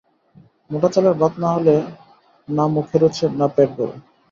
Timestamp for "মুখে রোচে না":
2.73-3.45